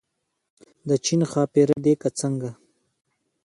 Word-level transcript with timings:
د 0.87 0.89
چین 1.05 1.21
ښاپېرۍ 1.31 1.77
دي 1.85 1.93
که 2.01 2.09
څنګه. 2.19 2.51